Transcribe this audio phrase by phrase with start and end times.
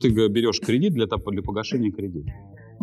[0.00, 2.32] Ты берешь кредит для, для погашения кредита.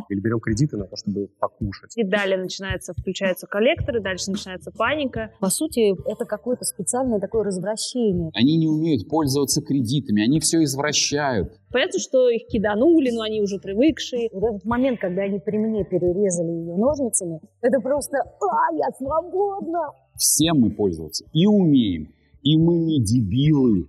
[0.09, 1.91] Или берем кредиты на то, чтобы покушать.
[1.97, 5.31] И далее начинается, включаются коллекторы, дальше начинается паника.
[5.39, 8.29] По сути, это какое-то специальное такое развращение.
[8.35, 11.59] Они не умеют пользоваться кредитами, они все извращают.
[11.71, 14.29] Понятно, что их киданули, но они уже привыкшие.
[14.31, 19.91] Вот этот момент, когда они при мне перерезали ее ножницами, это просто «А, я свободна!»
[20.15, 22.13] Всем мы пользоваться и умеем,
[22.43, 23.87] и мы не дебилы.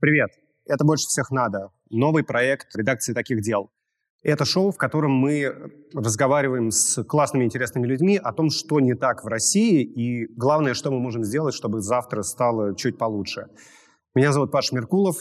[0.00, 0.30] Привет,
[0.64, 3.72] это «Больше всех надо» новый проект редакции таких дел.
[4.22, 9.24] Это шоу, в котором мы разговариваем с классными, интересными людьми о том, что не так
[9.24, 13.48] в России, и главное, что мы можем сделать, чтобы завтра стало чуть получше.
[14.14, 15.16] Меня зовут Паша Меркулов,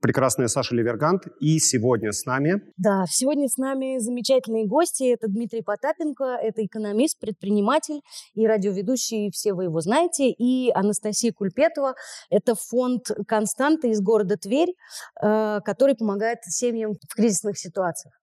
[0.00, 1.24] прекрасная Саша Левергант.
[1.38, 2.62] И сегодня с нами...
[2.76, 5.04] Да, сегодня с нами замечательные гости.
[5.12, 8.00] Это Дмитрий Потапенко, это экономист, предприниматель
[8.34, 10.30] и радиоведущий, все вы его знаете.
[10.30, 11.94] И Анастасия Кульпетова,
[12.30, 14.74] это фонд «Константа» из города Тверь,
[15.22, 18.14] э, который помогает семьям в кризисных ситуациях.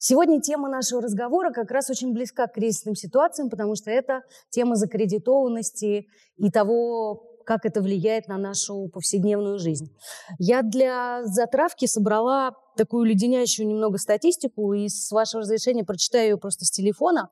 [0.00, 4.76] Сегодня тема нашего разговора как раз очень близка к кризисным ситуациям, потому что это тема
[4.76, 9.90] закредитованности и того, как это влияет на нашу повседневную жизнь.
[10.38, 16.66] Я для затравки собрала такую леденящую немного статистику, и с вашего разрешения прочитаю ее просто
[16.66, 17.30] с телефона.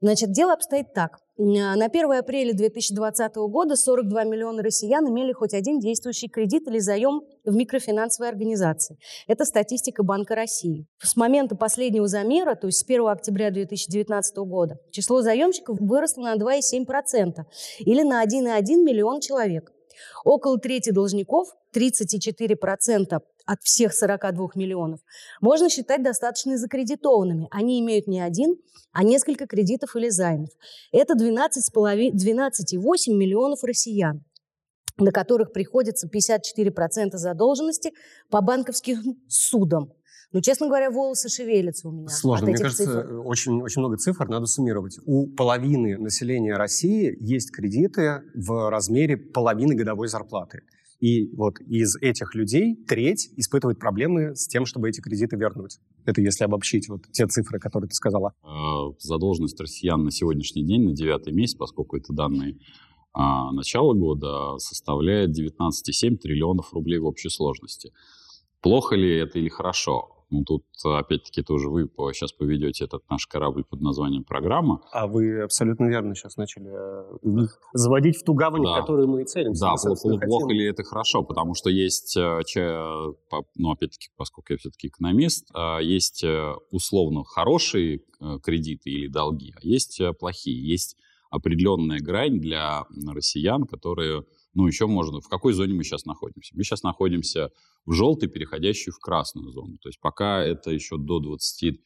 [0.00, 1.18] Значит, дело обстоит так.
[1.36, 7.22] На 1 апреля 2020 года 42 миллиона россиян имели хоть один действующий кредит или заем
[7.44, 8.98] в микрофинансовой организации.
[9.26, 10.86] Это статистика Банка России.
[11.02, 16.36] С момента последнего замера, то есть с 1 октября 2019 года, число заемщиков выросло на
[16.36, 17.44] 2,7%
[17.80, 19.73] или на 1,1 миллион человек.
[20.24, 25.00] Около трети должников, 34% от всех 42 миллионов,
[25.40, 27.48] можно считать достаточно закредитованными.
[27.50, 28.56] Они имеют не один,
[28.92, 30.50] а несколько кредитов или займов.
[30.92, 32.14] Это 12,8
[33.08, 34.24] миллионов россиян
[34.96, 37.92] на которых приходится 54% задолженности
[38.30, 39.92] по банковским судам.
[40.34, 42.08] Ну, честно говоря, волосы шевелятся у меня.
[42.08, 42.48] Сложно.
[42.48, 43.20] Мне кажется, цифр.
[43.24, 44.98] Очень, очень много цифр, надо суммировать.
[45.06, 50.62] У половины населения России есть кредиты в размере половины годовой зарплаты.
[50.98, 55.78] И вот из этих людей треть испытывает проблемы с тем, чтобы эти кредиты вернуть.
[56.04, 58.32] Это если обобщить вот те цифры, которые ты сказала.
[58.42, 62.58] А, задолженность россиян на сегодняшний день, на девятый месяц, поскольку это данные
[63.16, 67.92] а начала года, составляет 19,7 триллионов рублей в общей сложности.
[68.60, 70.13] Плохо ли это или хорошо?
[70.30, 74.80] Ну, тут, опять-таки, тоже вы сейчас поведете этот наш корабль под названием «Программа».
[74.92, 78.80] А вы абсолютно верно сейчас начали э, заводить в ту гавань, да.
[78.80, 79.66] которую мы и целимся.
[79.66, 82.40] Да, плохо, плохо ли это хорошо, потому что есть, э,
[83.56, 86.24] ну, опять-таки, поскольку я все-таки экономист, э, есть
[86.70, 88.02] условно хорошие
[88.42, 90.66] кредиты или долги, а есть плохие.
[90.66, 90.96] Есть
[91.30, 95.20] определенная грань для россиян, которые ну, еще можно...
[95.20, 96.54] В какой зоне мы сейчас находимся?
[96.56, 97.50] Мы сейчас находимся
[97.84, 99.76] в желтой, переходящей в красную зону.
[99.82, 101.80] То есть пока это еще до 23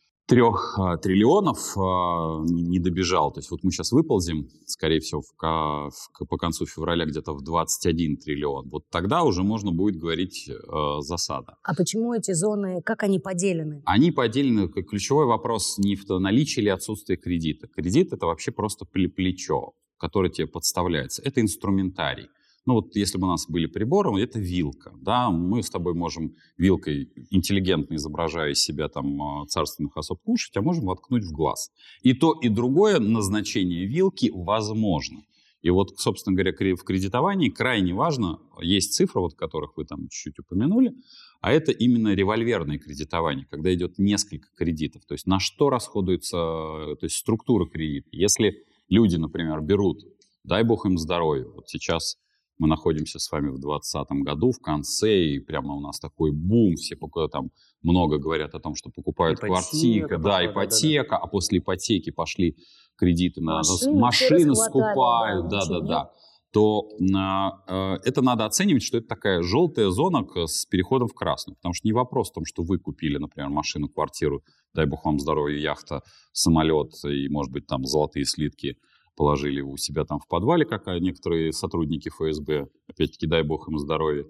[0.76, 3.32] а, триллионов а, не добежал.
[3.32, 7.42] То есть вот мы сейчас выползем, скорее всего, в, в, по концу февраля где-то в
[7.42, 8.68] 21 триллион.
[8.68, 10.52] Вот тогда уже можно будет говорить э,
[11.00, 11.56] засада.
[11.62, 13.82] А почему эти зоны, как они поделены?
[13.86, 17.66] Они поделены, ключевой вопрос не в наличии или отсутствии кредита.
[17.66, 21.22] Кредит— это вообще просто плечо, которое тебе подставляется.
[21.22, 22.28] Это инструментарий.
[22.68, 26.34] Ну вот если бы у нас были приборы, это вилка, да, мы с тобой можем
[26.58, 31.70] вилкой, интеллигентно изображая из себя там а, царственных особ кушать, а можем воткнуть в глаз.
[32.02, 35.22] И то, и другое назначение вилки возможно.
[35.62, 40.38] И вот, собственно говоря, в кредитовании крайне важно, есть цифры, вот которых вы там чуть-чуть
[40.38, 40.92] упомянули,
[41.40, 45.06] а это именно револьверное кредитование, когда идет несколько кредитов.
[45.06, 48.08] То есть на что расходуется, то есть структура кредита.
[48.12, 50.04] Если люди, например, берут,
[50.44, 52.18] дай бог им здоровья, вот сейчас
[52.58, 56.74] мы находимся с вами в 2020 году, в конце, и прямо у нас такой бум,
[56.74, 56.96] все
[57.30, 57.50] там
[57.82, 61.24] много говорят о том, что покупают ипотека, квартиры, да, ипотека, да, да.
[61.24, 62.56] а после ипотеки пошли
[62.97, 66.10] кредиты на машины, машины скупают, да-да-да,
[66.50, 71.56] то э, это надо оценивать, что это такая желтая зона с переходом в красную.
[71.56, 74.42] Потому что не вопрос в том, что вы купили, например, машину, квартиру,
[74.74, 76.03] дай бог вам здоровья, яхта,
[76.33, 78.78] самолет и, может быть, там золотые слитки–
[79.18, 84.24] положили у себя там в подвале, как некоторые сотрудники ФСБ, опять-таки, дай бог им здоровья,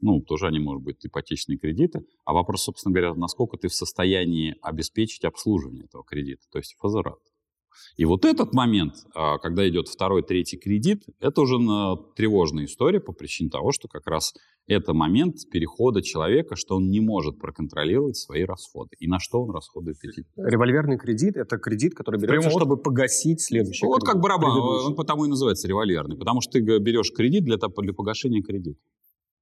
[0.00, 2.04] ну, тоже они, может быть, ипотечные кредиты.
[2.24, 7.20] А вопрос, собственно говоря, насколько ты в состоянии обеспечить обслуживание этого кредита, то есть фазерат.
[7.96, 11.56] И вот этот момент, а, когда идет второй, третий кредит, это уже
[12.16, 14.34] тревожная история по причине того, что как раз
[14.66, 18.90] это момент перехода человека, что он не может проконтролировать свои расходы.
[18.98, 20.24] И на что он расходует эти...
[20.36, 24.94] Револьверный кредит– это кредит, который берется, Прямо чтобы погасить следующий Вот кредит, как барабан, он
[24.94, 28.78] потому и называется револьверный, потому что ты берешь кредит для, для погашения кредита.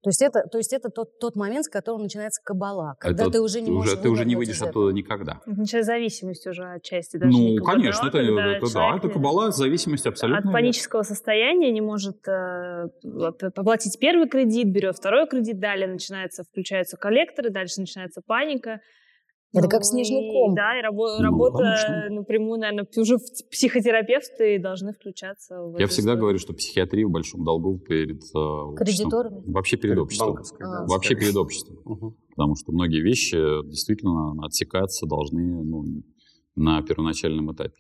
[0.03, 3.33] То есть это, то есть это тот, тот момент, с которого начинается кабала, когда Это
[3.33, 4.91] ты уже не можешь Ты уже не выйдешь оттуда этого.
[4.91, 5.41] никогда.
[5.45, 7.19] Начинается зависимость уже отчасти.
[7.19, 10.51] Даже Ну, кабала, конечно, это, это да, это кабала, зависимость абсолютно.
[10.51, 12.89] От панического состояния не может э,
[13.55, 18.81] поплатить первый кредит, берет второй кредит, далее начинается, включаются коллекторы, дальше начинается паника.
[19.53, 20.55] Это Ну как снежный и- ком.
[20.55, 22.09] Да, и рабо- Ну, работа конечно.
[22.11, 25.61] напрямую, наверное, уже в- психотерапевты должны включаться.
[25.61, 26.21] В Я всегда историю.
[26.21, 28.77] говорю, что психиатрия в большом долгу перед э, обществом.
[28.77, 29.43] Кредиторами?
[29.53, 30.37] Вообще перед обществом.
[30.61, 31.21] Да, Вообще скорее.
[31.27, 31.79] перед обществом.
[31.85, 32.17] Мгм.
[32.37, 35.85] Потому что многие вещи действительно отсекаться должны ну,
[36.55, 37.75] на первоначальном этапе.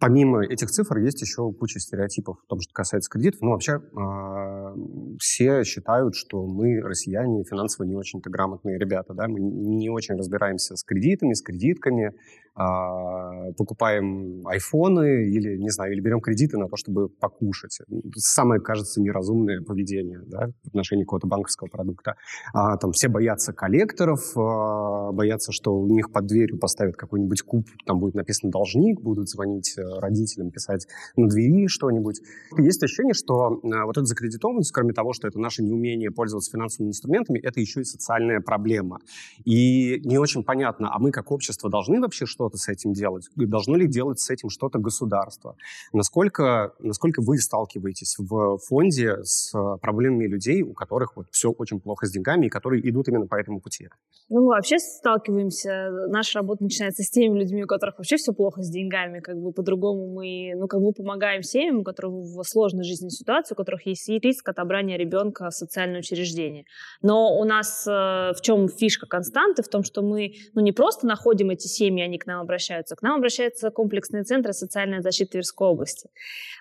[0.00, 3.40] Помимо этих цифр есть еще куча стереотипов в том, что касается кредитов.
[3.42, 4.74] Ну, вообще, а,
[5.18, 10.76] все считают, что мы, россияне, финансово не очень-то грамотные ребята, да, мы не очень разбираемся
[10.76, 12.12] с кредитами, с кредитками,
[12.54, 17.80] покупаем айфоны или, не знаю, или берем кредиты на то, чтобы покушать.
[18.16, 22.14] Самое, кажется, неразумное поведение, да, в отношении какого-то банковского продукта.
[22.52, 27.66] А, там все боятся коллекторов, а, боятся, что у них под дверью поставят какой-нибудь куб,
[27.86, 30.86] там будет написано «должник», будут звонить э, родителям, писать
[31.16, 32.20] на двери что-нибудь.
[32.58, 36.90] Есть ощущение, что а, вот эта закредитованность, кроме того, что это наше неумение пользоваться финансовыми
[36.90, 39.00] инструментами, это еще и социальная проблема.
[39.44, 43.28] И не очень понятно, а мы как общество должны вообще что-то с этим делать?
[43.36, 45.56] Должно ли делать с этим что-то государство?
[45.92, 52.06] Насколько, насколько вы сталкиваетесь в фонде с проблемами людей, у которых вот все очень плохо
[52.06, 53.88] с деньгами и которые идут именно по этому пути?
[54.28, 55.90] Ну, вообще сталкиваемся.
[56.08, 59.20] Наша работа начинается с теми людьми, у которых вообще все плохо с деньгами.
[59.20, 63.54] Как бы по-другому мы, ну, как бы помогаем семьям, у которых в сложной жизненной ситуации,
[63.54, 66.64] у которых есть и риск отобрания ребенка в социальное учреждение.
[67.02, 69.62] Но у нас э, в чем фишка константы?
[69.62, 72.96] В том, что мы ну, не просто находим эти семьи, они к нам обращаются.
[72.96, 76.08] К нам обращаются комплексные центры социальной защиты Тверской области.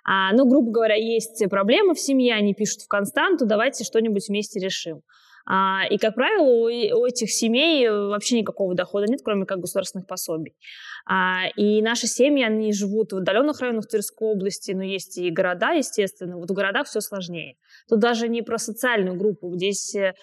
[0.03, 4.59] А, ну, грубо говоря, есть проблема в семье, они пишут в константу, давайте что-нибудь вместе
[4.59, 5.01] решим.
[5.45, 10.07] А, и, как правило, у, у этих семей вообще никакого дохода нет, кроме как государственных
[10.07, 10.55] пособий.
[11.05, 15.71] А, и наши семьи, они живут в отдаленных районах Тверской области, но есть и города,
[15.71, 16.37] естественно.
[16.37, 17.57] Вот в городах все сложнее.
[17.89, 19.53] Тут даже не про социальную группу.
[19.55, 20.13] Здесь э,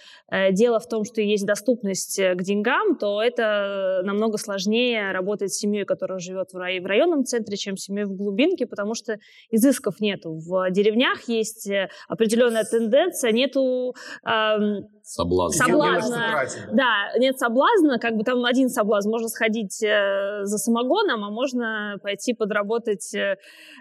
[0.52, 5.58] дело в том, что есть доступность э, к деньгам, то это намного сложнее работать с
[5.58, 9.18] семьей, которая живет в, рай, в районном центре, чем с семьей в глубинке, потому что
[9.50, 10.34] изысков нету.
[10.34, 13.94] В деревнях есть э, определенная тенденция, нету...
[14.24, 15.58] эм, Соблазн.
[15.58, 16.44] Соблазна.
[16.72, 19.10] Да, нет соблазна, как бы там один соблазн.
[19.10, 23.12] Можно сходить э, за самогоном, а можно пойти подработать...
[23.14, 23.36] Э,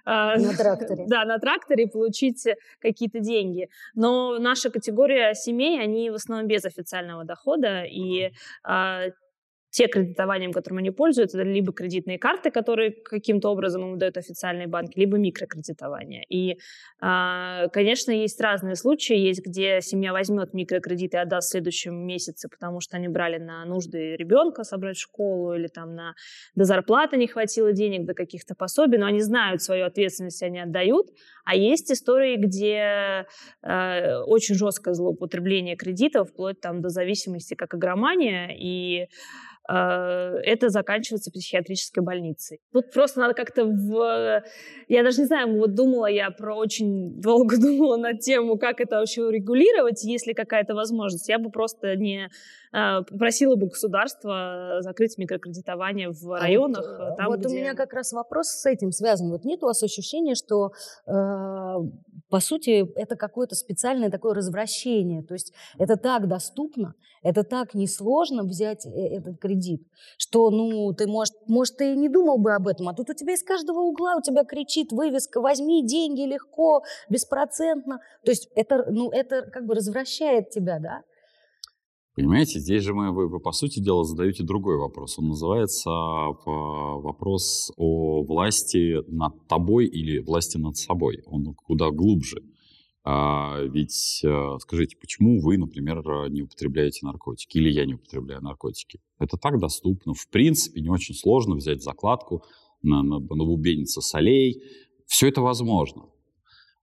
[0.06, 1.06] На тракторе.
[1.08, 3.69] Да, на тракторе и получить э, какие-то деньги.
[3.96, 8.32] Но наша категория семей, они в основном без официального дохода, и
[8.68, 9.10] э,
[9.72, 14.68] те кредитованием, которым они пользуются, это либо кредитные карты, которые каким-то образом им дают официальные
[14.68, 16.24] банки, либо микрокредитование.
[16.28, 16.58] И,
[17.00, 19.16] а, конечно, есть разные случаи.
[19.16, 23.64] Есть, где семья возьмет микрокредит и отдаст в следующем месяце, потому что они брали на
[23.66, 26.16] нужды ребенка собрать в школу, или там на,
[26.56, 31.08] до зарплаты не хватило денег, до каких-то пособий, но они знают свою ответственность, они отдают.
[31.50, 33.26] А есть истории, где
[33.64, 39.08] э, очень жесткое злоупотребление кредитов, вплоть там до зависимости, как игромания, и
[39.72, 42.60] это заканчивается психиатрической больницей.
[42.74, 44.44] Тут просто надо как-то в...
[44.88, 48.98] Я даже не знаю, вот думала я про очень долго думала на тему, как это
[48.98, 51.30] вообще урегулировать, есть ли какая-то возможность.
[51.30, 52.32] Я бы просто не
[52.72, 56.86] попросила бы государство закрыть микрокредитование в районах.
[56.86, 57.48] А вот, там, вот где...
[57.48, 59.30] у меня как раз вопрос с этим связан.
[59.30, 60.72] Вот нет у вас ощущения, что
[61.08, 61.12] э,
[62.30, 65.24] по сути это какое-то специальное такое развращение?
[65.24, 66.94] То есть это так доступно,
[67.24, 69.84] это так несложно взять этот кредит,
[70.18, 73.14] что ну ты может, может ты и не думал бы об этом, а тут у
[73.14, 78.00] тебя из каждого угла у тебя кричит вывеска «возьми деньги легко, беспроцентно».
[78.24, 81.02] То есть это, ну, это как бы развращает тебя, да?
[82.20, 85.18] Понимаете, здесь же мы, вы, вы, по сути дела, задаете другой вопрос.
[85.18, 91.24] Он называется вопрос о власти над тобой или власти над собой.
[91.28, 92.44] Он куда глубже.
[93.06, 94.22] А, ведь
[94.60, 97.58] скажите, почему вы, например, не употребляете наркотики?
[97.58, 99.00] Или я не употребляю наркотики?
[99.18, 100.14] Это так доступно.
[100.14, 102.44] В принципе, не очень сложно взять закладку
[102.82, 104.62] на, на, на солей.
[105.06, 106.10] Все это возможно.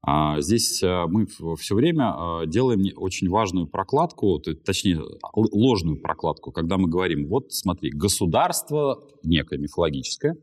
[0.08, 5.00] А здесь мы все время делаем очень важную прокладку, точнее,
[5.34, 10.36] ложную прокладку, когда мы говорим, вот смотри, государство некое мифологическое,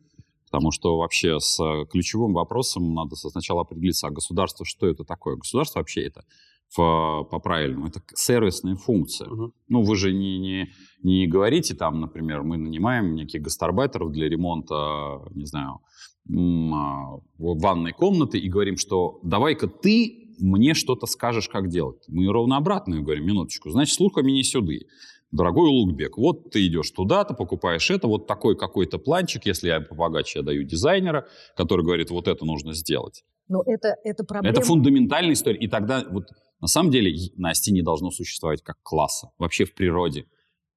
[0.51, 1.57] потому что вообще с
[1.89, 5.37] ключевым вопросом надо сначала определиться, а государство что это такое?
[5.37, 6.25] Государство вообще это
[6.75, 9.29] по-правильному, это сервисная функция.
[9.29, 9.51] Uh-huh.
[9.69, 10.71] Ну, вы же не, не,
[11.03, 15.79] не говорите там, например, мы нанимаем неких гастарбайтеров для ремонта, не знаю,
[16.25, 22.03] ванной комнаты и говорим, что давай-ка ты мне что-то скажешь, как делать.
[22.07, 24.87] Мы ровно обратно говорим, минуточку, значит, слухами не сюды.
[25.31, 29.81] Дорогой Улугбек, вот ты идешь туда, ты покупаешь это, вот такой какой-то планчик, если я
[29.81, 33.23] побогаче, я даю дизайнера, который говорит, вот это нужно сделать.
[33.47, 34.55] Но это, это проблема.
[34.55, 35.59] Это фундаментальная история.
[35.59, 36.25] И тогда вот
[36.61, 40.25] на самом деле Насти не должно существовать как класса вообще в природе.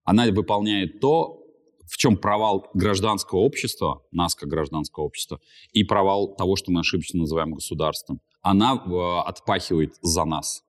[0.05, 1.46] Она выполняет то,
[1.88, 5.40] в чем провал гражданского общества, нас как гражданского общества,
[5.73, 8.21] и провал того, что мы ошибочно называем государством.
[8.43, 10.62] Она э, отпахивает за нас.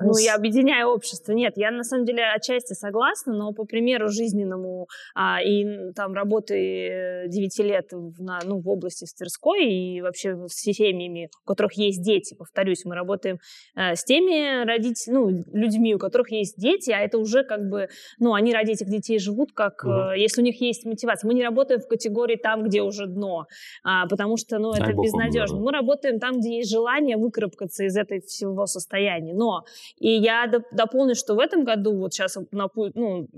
[0.00, 1.32] Ну, я объединяю общество.
[1.32, 7.26] Нет, я на самом деле отчасти согласна, но по примеру жизненному а, и там работы
[7.28, 11.74] 9 лет в, на, ну, в области в Тверской и вообще с семьями, у которых
[11.74, 13.38] есть дети, повторюсь, мы работаем
[13.74, 17.88] а, с теми родителями, ну, людьми, у которых есть дети, а это уже как бы,
[18.18, 19.92] ну, они ради этих детей живут, как, угу.
[19.92, 21.28] а, если у них есть мотивация.
[21.28, 23.46] Мы не работаем в категории там, где уже дно,
[23.84, 25.58] а, потому что, ну, это безнадежно.
[25.58, 29.34] Мы работаем там, где есть желание выкарабкаться из этого всего состояния.
[29.34, 29.64] Но
[29.98, 33.28] и я дополню, что в этом году, вот сейчас, ну,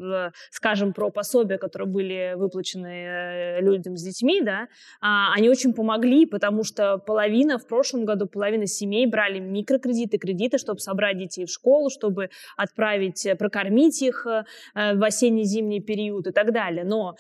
[0.51, 4.69] скажем про пособия, которые были выплачены э, людям с детьми, да,
[5.01, 10.59] а, они очень помогли, потому что половина, в прошлом году половина семей брали микрокредиты, кредиты,
[10.59, 14.45] чтобы собрать детей в школу, чтобы отправить, э, прокормить их э,
[14.75, 16.85] в осенне-зимний период и так далее.
[16.85, 17.17] Но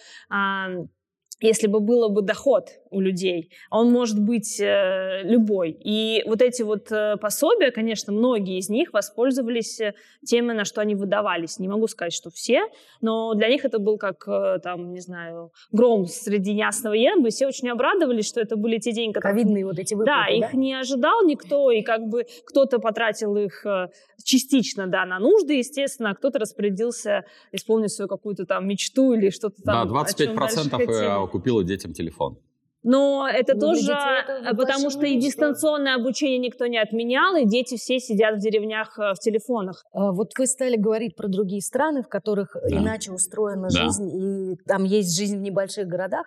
[1.42, 5.70] если бы было бы доход у людей, он может быть э, любой.
[5.70, 9.94] И вот эти вот э, пособия, конечно, многие из них воспользовались э,
[10.24, 11.58] теми, на что они выдавались.
[11.58, 12.62] Не могу сказать, что все,
[13.00, 17.30] но для них это был как, э, там, не знаю, гром среди ясного неба, и
[17.30, 19.42] все очень обрадовались, что это были те деньги, которые...
[19.42, 23.36] Ковидные вот эти выплаты, да, да, их не ожидал никто, и как бы кто-то потратил
[23.36, 23.88] их э,
[24.24, 29.62] частично, да, на нужды, естественно, а кто-то распорядился исполнить свою какую-то там мечту или что-то
[29.62, 29.88] там.
[29.88, 30.86] Да, 25%
[31.32, 32.38] купила детям телефон.
[32.82, 37.44] Но это ну, тоже, это э, потому что и дистанционное обучение никто не отменял, и
[37.44, 39.84] дети все сидят в деревнях э, в телефонах.
[39.92, 42.76] А вот вы стали говорить про другие страны, в которых да.
[42.76, 43.82] иначе устроена да.
[43.82, 46.26] жизнь, и там есть жизнь в небольших городах.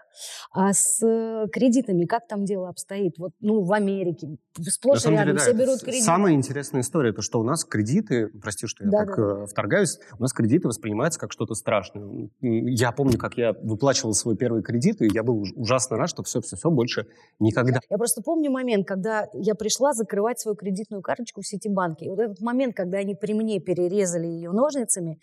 [0.53, 3.17] А с э, кредитами как там дело обстоит?
[3.17, 4.37] Вот, ну, в Америке
[4.69, 6.05] сплошь и рядом деле, все берут кредиты.
[6.05, 9.45] Самая интересная история, то, что у нас кредиты, прости, что я да, так да.
[9.45, 12.29] вторгаюсь, у нас кредиты воспринимаются как что-то страшное.
[12.41, 16.41] Я помню, как я выплачивал свой первый кредит, и я был ужасно рад, что все
[16.45, 17.07] все-все, больше
[17.39, 17.79] никогда.
[17.89, 22.05] Я просто помню момент, когда я пришла закрывать свою кредитную карточку в Ситибанке.
[22.05, 25.19] И вот этот момент, когда они при мне перерезали ее ножницами,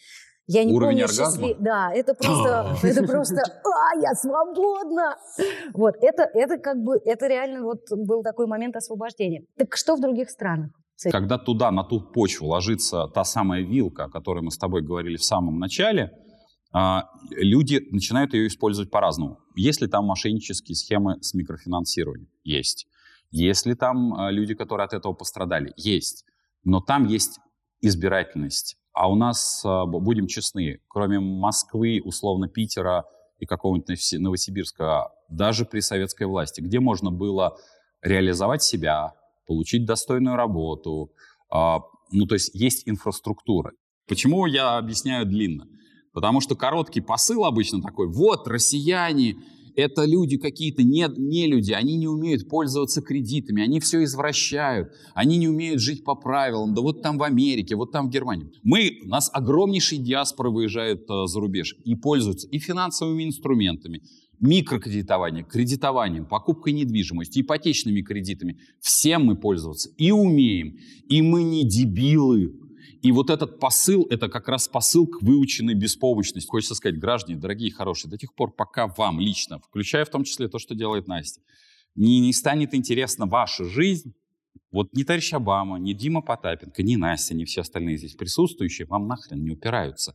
[0.46, 1.46] я не Уровень помню, оргазма?
[1.46, 1.56] Счастлив...
[1.60, 5.16] Да, это просто, это просто, а, я свободна.
[5.72, 9.44] Вот, это, это как бы, это реально вот был такой момент освобождения.
[9.56, 10.70] Так что в других странах?
[11.10, 15.16] Когда туда, на ту почву ложится та самая вилка, о которой мы с тобой говорили
[15.16, 16.31] в самом начале, а,
[17.30, 19.40] люди начинают ее использовать по-разному.
[19.54, 22.28] Есть ли там мошеннические схемы с микрофинансированием?
[22.44, 22.86] Есть.
[23.30, 25.72] Есть ли там а, люди, которые от этого пострадали?
[25.76, 26.24] Есть.
[26.64, 27.40] Но там есть
[27.80, 28.76] избирательность.
[28.92, 33.06] А у нас, а, будем честны, кроме Москвы, условно Питера
[33.38, 33.88] и какого-нибудь
[34.18, 37.56] Новосибирска, даже при советской власти, где можно было
[38.02, 39.14] реализовать себя,
[39.46, 41.12] получить достойную работу,
[41.50, 43.72] ну, то есть есть инфраструктура.
[44.06, 45.66] Почему я объясняю длинно?
[46.12, 49.36] Потому что короткий посыл обычно такой, вот, россияне,
[49.74, 55.38] это люди какие-то не, не люди, они не умеют пользоваться кредитами, они все извращают, они
[55.38, 58.50] не умеют жить по правилам, да вот там в Америке, вот там в Германии.
[58.62, 64.02] Мы, у нас огромнейшие диаспоры выезжают э, за рубеж и пользуются и финансовыми инструментами,
[64.40, 68.58] микрокредитованием, кредитованием, покупкой недвижимости, ипотечными кредитами.
[68.80, 70.76] Всем мы пользоваться и умеем.
[71.08, 72.52] И мы не дебилы,
[73.02, 76.48] и вот этот посыл, это как раз посыл к выученной беспомощности.
[76.48, 80.48] Хочется сказать, граждане, дорогие, хорошие, до тех пор, пока вам лично, включая в том числе
[80.48, 81.40] то, что делает Настя,
[81.96, 84.14] не, не станет интересна ваша жизнь,
[84.70, 89.08] вот ни товарищ Обама, ни Дима Потапенко, ни Настя, ни все остальные здесь присутствующие вам
[89.08, 90.14] нахрен не упираются.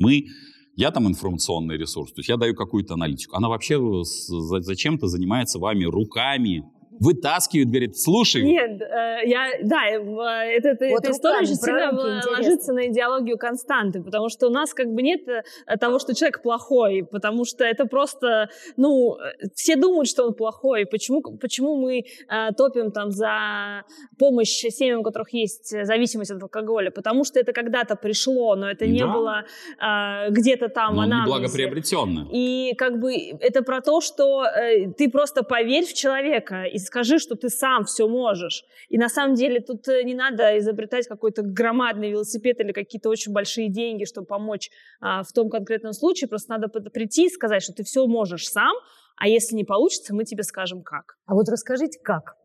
[0.00, 0.26] Мы,
[0.74, 3.36] я там информационный ресурс, то есть я даю какую-то аналитику.
[3.36, 6.64] Она вообще зачем-то занимается вами руками,
[7.00, 8.42] вытаскивает, говорит, слушай.
[8.42, 12.88] Нет, э, я, да, э, э, это, это, вот эта история очень сильно ложится на
[12.88, 15.22] идеологию константы, потому что у нас как бы нет
[15.80, 19.16] того, что человек плохой, потому что это просто, ну,
[19.54, 20.86] все думают, что он плохой.
[20.86, 23.84] Почему, почему мы э, топим там за
[24.18, 26.90] помощь семьям, у которых есть зависимость от алкоголя?
[26.90, 29.06] Потому что это когда-то пришло, но это не да.
[29.06, 29.44] было
[29.80, 32.26] э, где-то там, она благоприобретенное.
[32.32, 37.18] И как бы это про то, что э, ты просто поверь в человека и скажи,
[37.18, 38.64] что ты сам все можешь.
[38.88, 43.32] И на самом деле тут э, не надо изобретать какой-то громадный велосипед или какие-то очень
[43.32, 46.28] большие деньги, чтобы помочь а, в том конкретном случае.
[46.28, 48.74] Просто надо прийти и сказать, что ты все можешь сам,
[49.16, 51.16] а если не получится, мы тебе скажем как.
[51.26, 52.36] А вот расскажите, как?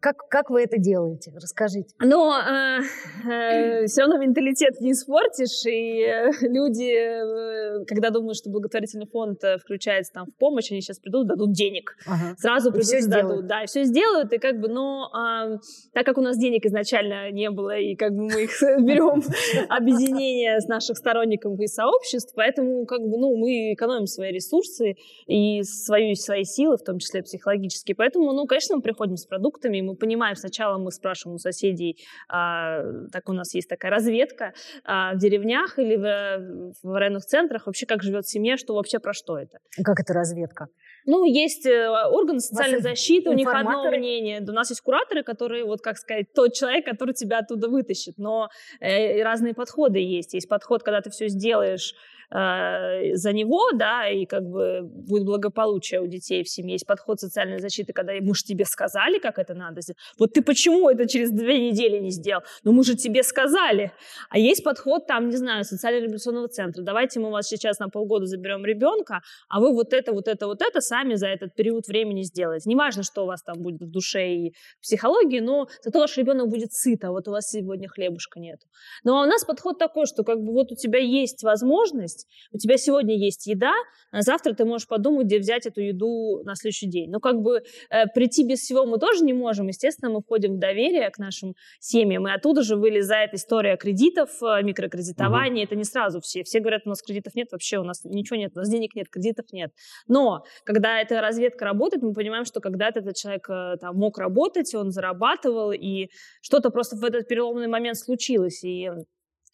[0.00, 1.32] Как, как вы это делаете?
[1.34, 1.94] Расскажите.
[2.00, 2.80] Но э,
[3.28, 9.44] э, все равно менталитет не испортишь, и э, люди, э, когда думают, что благотворительный фонд
[9.44, 11.96] э, включается там в помощь, они сейчас придут, дадут денег.
[12.04, 12.34] Ага.
[12.36, 13.46] Сразу придут и, и дадут.
[13.46, 15.58] Да, и все сделают, и как бы, но э,
[15.94, 19.22] так как у нас денег изначально не было, и как бы мы их берем
[19.68, 24.96] объединение с наших сторонников и сообществ, поэтому как бы, ну, мы экономим свои ресурсы
[25.26, 27.94] и свою, свои силы, в том числе психологические.
[27.94, 31.38] Поэтому, ну, конечно, мы приходим с продуктом, продуктами, и мы понимаем, сначала мы спрашиваем у
[31.38, 31.96] соседей,
[32.28, 34.52] а, так у нас есть такая разведка,
[34.84, 39.12] а, в деревнях или в, в районных центрах вообще как живет семья, что вообще про
[39.12, 39.58] что это.
[39.84, 40.66] Как это разведка?
[41.06, 44.40] Ну, есть э, органы социальной защиты, у них одно мнение.
[44.40, 48.18] У нас есть кураторы, которые, вот как сказать, тот человек, который тебя оттуда вытащит.
[48.18, 48.48] Но
[48.80, 50.34] э, разные подходы есть.
[50.34, 51.94] Есть подход, когда ты все сделаешь
[52.30, 56.74] э, за него, да, и как бы будет благополучие у детей в семье.
[56.74, 59.98] Есть подход социальной защиты, когда мы же тебе сказали, как это надо сделать.
[60.18, 62.42] Вот ты почему это через две недели не сделал?
[62.64, 63.92] Ну мы же тебе сказали.
[64.28, 66.82] А есть подход там, не знаю, социально-революционного центра.
[66.82, 70.62] Давайте мы вас сейчас на полгода заберем ребенка, а вы вот это, вот это, вот
[70.62, 72.68] это сами за этот период времени сделаете.
[72.70, 76.48] Неважно, что у вас там будет в душе и в психологии, но зато ваш ребенок
[76.48, 78.60] будет сыт, а вот у вас сегодня хлебушка нет.
[79.04, 82.58] Но у нас подход такой, что как бы вот у тебя есть возможность есть у
[82.58, 83.72] тебя сегодня есть еда,
[84.10, 87.10] а завтра ты можешь подумать, где взять эту еду на следующий день.
[87.10, 89.68] Но как бы э, прийти без всего мы тоже не можем.
[89.68, 94.62] Естественно, мы входим в доверие к нашим семьям, и оттуда же вылезает история кредитов, э,
[94.62, 95.64] микрокредитования.
[95.64, 95.68] Угу.
[95.68, 96.42] Это не сразу все.
[96.42, 99.08] Все говорят, у нас кредитов нет, вообще у нас ничего нет, у нас денег нет,
[99.08, 99.72] кредитов нет.
[100.08, 104.74] Но когда эта разведка работает, мы понимаем, что когда-то этот человек э, там, мог работать,
[104.74, 106.08] он зарабатывал, и
[106.42, 108.64] что-то просто в этот переломный момент случилось.
[108.64, 108.90] И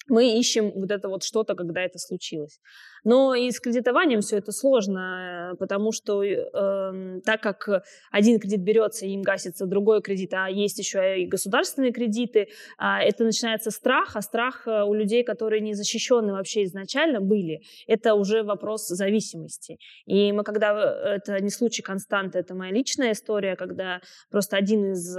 [0.08, 2.60] мы ищем вот это вот что-то, когда это случилось.
[3.06, 8.62] Но и с кредитованием все это сложно, э, потому что э, так как один кредит
[8.62, 12.46] берется и им гасится другой кредит, а есть еще и государственные кредиты, э,
[12.78, 18.14] это начинается страх, а страх э, у людей, которые не защищены вообще изначально были, это
[18.14, 19.78] уже вопрос зависимости.
[20.06, 24.00] И мы когда, э, это не случай константы, это моя личная история, когда
[24.33, 25.16] просто один из,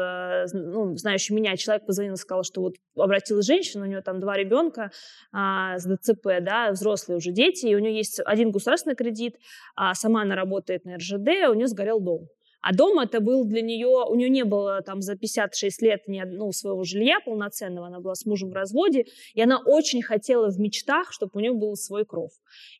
[0.53, 4.35] ну, знающий меня человек позвонил и сказал, что вот обратилась женщина, у нее там два
[4.35, 4.91] ребенка
[5.31, 9.37] а, с ДЦП, да, взрослые уже дети, и у нее есть один государственный кредит,
[9.75, 12.27] а сама она работает на РЖД, у нее сгорел дом.
[12.61, 16.19] А дом это был для нее, у нее не было там за 56 лет ни
[16.19, 20.59] одного своего жилья полноценного, она была с мужем в разводе, и она очень хотела в
[20.59, 22.31] мечтах, чтобы у нее был свой кров.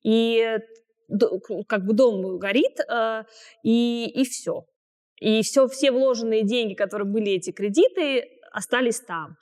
[0.04, 0.58] И
[1.68, 3.24] как бы дом горит, э,
[3.64, 4.66] и, и все.
[5.20, 9.38] И все, все вложенные деньги, которые были эти кредиты, остались там.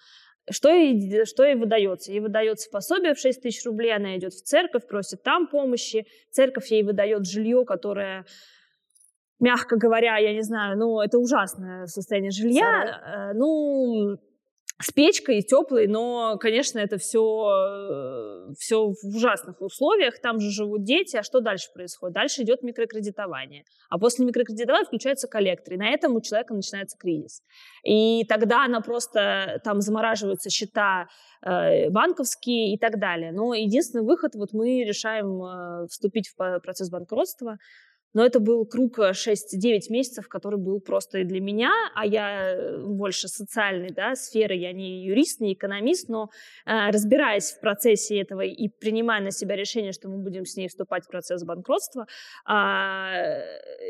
[0.50, 2.12] Что ей, что ей выдается?
[2.12, 6.70] Ей выдается пособие в 6 тысяч рублей, она идет в церковь, просит там помощи, церковь
[6.72, 8.26] ей выдает жилье, которое
[9.40, 13.30] мягко говоря, я не знаю, ну, это ужасное состояние жилья.
[13.32, 14.18] Э, ну,
[14.82, 20.20] с печкой теплой, но, конечно, это все, все в ужасных условиях.
[20.20, 21.16] Там же живут дети.
[21.16, 22.14] А что дальше происходит?
[22.14, 23.64] Дальше идет микрокредитование.
[23.90, 25.76] А после микрокредитования включается коллектор.
[25.76, 27.42] И на этом у человека начинается кризис.
[27.84, 31.08] И тогда она просто, там замораживаются счета
[31.42, 33.32] э, банковские и так далее.
[33.32, 37.58] Но единственный выход, вот мы решаем э, вступить в процесс банкротства,
[38.16, 42.56] но это был круг 6-9 э, месяцев, который был просто и для меня, а я
[42.56, 46.30] э, больше социальной да, сферы, я не юрист, не экономист, но
[46.66, 50.70] э, разбираясь в процессе этого и принимая на себя решение, что мы будем с ней
[50.70, 52.08] вступать в процесс банкротства,
[52.50, 52.54] э,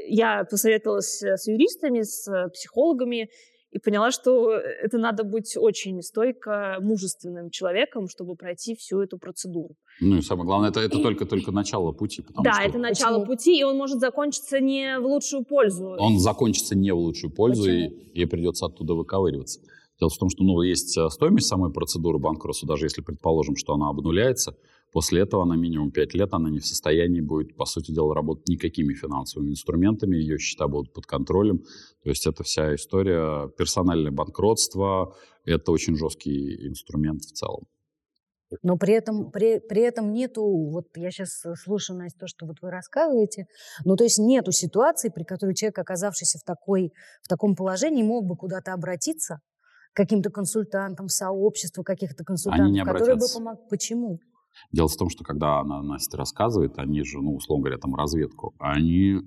[0.07, 3.29] я посоветовалась с юристами, с психологами,
[3.75, 9.75] и поняла, что это надо быть очень стойко мужественным человеком, чтобы пройти всю эту процедуру.
[9.99, 12.23] Ну и самое главное, это, это только-только начало пути.
[12.41, 12.63] Да, что...
[12.63, 13.25] это начало Почему?
[13.25, 15.97] пути, и он может закончиться не в лучшую пользу.
[15.99, 19.59] Он закончится не в лучшую пользу, и ей придется оттуда выковыриваться.
[19.99, 23.73] Дело в том, что ну, есть э, стоимость самой процедуры банкротства, даже если предположим, что
[23.73, 24.55] она обнуляется,
[24.95, 28.47] после этого на минимум 5 лет она не в состоянии будет, по сути дела, работать
[28.47, 31.57] никакими финансовыми инструментами, ее счета будут под контролем.
[32.01, 37.65] То есть это вся история персональное банкротство, это очень жесткий инструмент в целом.
[38.63, 42.61] Но при этом, при, при этом нету, вот я сейчас слушаю, Настя, то, что вот
[42.61, 43.47] вы рассказываете,
[43.83, 48.25] ну, то есть нету ситуации, при которой человек, оказавшийся в, такой, в таком положении, мог
[48.25, 49.39] бы куда-то обратиться,
[49.91, 53.61] каким-то консультантам, сообществу каких-то консультантов, которые бы помогли.
[53.69, 54.19] Почему?
[54.71, 58.53] Дело в том, что когда она, Настя рассказывает, они же, ну, условно говоря, там разведку,
[58.59, 59.19] они...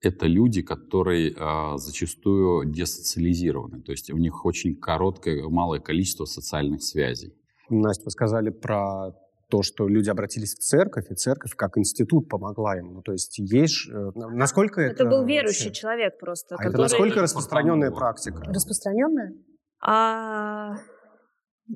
[0.00, 6.82] это люди, которые э, зачастую десоциализированы, то есть у них очень короткое, малое количество социальных
[6.82, 7.32] связей.
[7.68, 9.12] Настя, вы сказали про
[9.48, 12.94] то, что люди обратились в церковь, и церковь как институт помогла им.
[12.94, 13.88] Ну, то есть есть...
[13.88, 15.04] Э, насколько это...
[15.04, 15.80] Это был верующий вообще?
[15.80, 16.56] человек просто.
[16.56, 16.72] А который...
[16.72, 18.42] это насколько распространенная практика?
[18.44, 19.32] Распространенная?
[19.80, 20.74] А,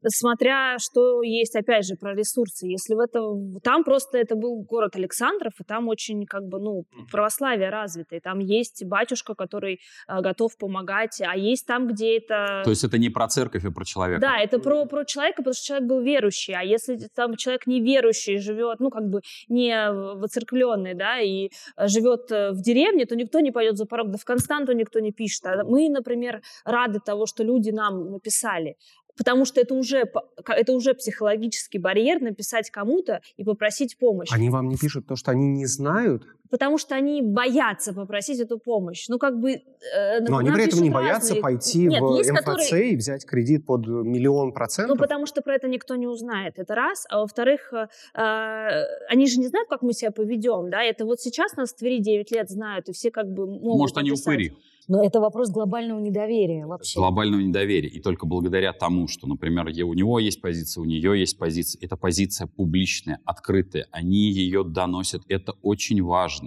[0.07, 2.67] смотря что есть, опять же, про ресурсы.
[2.67, 3.21] Если в это...
[3.63, 8.21] Там просто это был город Александров, и там очень, как бы, ну, православие развито, и
[8.21, 12.63] там есть батюшка, который э, готов помогать, а есть там, где это...
[12.65, 14.21] То есть это не про церковь, а про человека?
[14.21, 18.39] Да, это про, про человека, потому что человек был верующий, а если там человек неверующий
[18.39, 23.51] живет, ну, как бы не воцерквленный, да, и живет э, в деревне, то никто не
[23.51, 25.47] пойдет за порог, да в Константу никто не пишет.
[25.47, 28.77] А мы, например, рады того, что люди нам написали
[29.17, 30.11] потому что это уже,
[30.47, 34.29] это уже психологический барьер написать кому-то и попросить помощь.
[34.31, 36.25] Они вам не пишут то, что они не знают?
[36.51, 39.07] Потому что они боятся попросить эту помощь.
[39.09, 39.53] Ну, как бы...
[39.53, 41.43] Э, Но они при этом не боятся разные...
[41.43, 42.91] пойти Нет, в МФЦ которые...
[42.91, 44.97] и взять кредит под миллион процентов?
[44.97, 46.55] Ну, потому что про это никто не узнает.
[46.59, 47.07] Это раз.
[47.09, 50.83] А во-вторых, э, э, они же не знают, как мы себя поведем, да?
[50.83, 53.97] Это вот сейчас нас в Твери 9 лет знают, и все как бы могут Может,
[53.99, 54.27] они написать.
[54.27, 54.57] упыри?
[54.91, 56.99] Но это вопрос глобального недоверия вообще.
[56.99, 57.89] Глобального недоверия.
[57.89, 61.97] И только благодаря тому, что, например, у него есть позиция, у нее есть позиция, эта
[61.97, 65.23] позиция публичная, открытая, они ее доносят.
[65.29, 66.40] Это очень важно.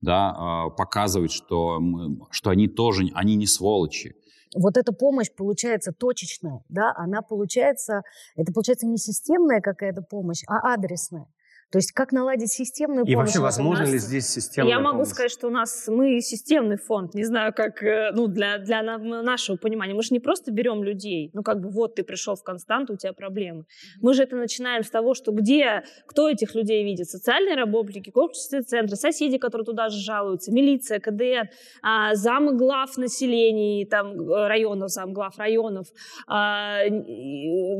[0.00, 4.14] Да, а, показывать, что, мы, что они тоже, они не сволочи.
[4.54, 8.02] Вот эта помощь получается точечная, да, она получается,
[8.36, 11.26] это получается не системная какая-то помощь, а адресная.
[11.70, 13.12] То есть как наладить системную помощь?
[13.12, 15.08] И вообще возможно ли здесь системная Я могу помощь?
[15.08, 17.14] сказать, что у нас мы системный фонд.
[17.14, 19.92] Не знаю, как э, ну, для, для нашего понимания.
[19.92, 21.30] Мы же не просто берем людей.
[21.34, 23.64] Ну как бы вот ты пришел в Константу, у тебя проблемы.
[24.00, 27.06] Мы же это начинаем с того, что где, кто этих людей видит?
[27.10, 31.50] Социальные работники, общественные центры, соседи, которые туда же жалуются, милиция, КДН,
[31.82, 35.86] а, замы глав населений, там, э, районов, зам глав районов,
[36.26, 36.78] а,